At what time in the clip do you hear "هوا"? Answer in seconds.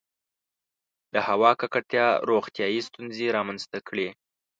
1.27-1.51